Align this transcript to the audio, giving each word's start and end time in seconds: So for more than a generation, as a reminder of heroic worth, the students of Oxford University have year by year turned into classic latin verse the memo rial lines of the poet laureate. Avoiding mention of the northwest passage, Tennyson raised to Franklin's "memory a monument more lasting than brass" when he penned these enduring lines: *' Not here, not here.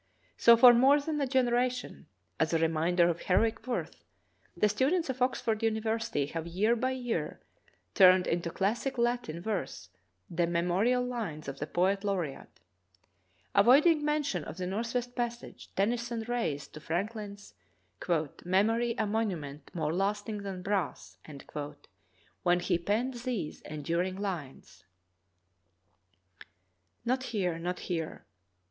So 0.35 0.57
for 0.57 0.73
more 0.73 0.99
than 0.99 1.21
a 1.21 1.27
generation, 1.27 2.07
as 2.39 2.53
a 2.53 2.57
reminder 2.57 3.07
of 3.07 3.21
heroic 3.21 3.67
worth, 3.67 4.03
the 4.57 4.67
students 4.67 5.11
of 5.11 5.21
Oxford 5.21 5.61
University 5.61 6.25
have 6.25 6.47
year 6.47 6.75
by 6.75 6.89
year 6.89 7.39
turned 7.93 8.25
into 8.25 8.49
classic 8.49 8.97
latin 8.97 9.39
verse 9.41 9.89
the 10.27 10.47
memo 10.47 10.81
rial 10.81 11.03
lines 11.05 11.47
of 11.47 11.59
the 11.59 11.67
poet 11.67 12.03
laureate. 12.03 12.61
Avoiding 13.53 14.03
mention 14.03 14.43
of 14.43 14.57
the 14.57 14.65
northwest 14.65 15.15
passage, 15.15 15.69
Tennyson 15.75 16.21
raised 16.27 16.73
to 16.73 16.79
Franklin's 16.79 17.53
"memory 18.43 18.95
a 18.97 19.05
monument 19.05 19.69
more 19.71 19.93
lasting 19.93 20.41
than 20.41 20.63
brass" 20.63 21.19
when 22.41 22.59
he 22.59 22.79
penned 22.79 23.13
these 23.13 23.61
enduring 23.61 24.15
lines: 24.19 24.83
*' 25.87 27.05
Not 27.05 27.21
here, 27.25 27.59
not 27.59 27.81
here. 27.81 28.25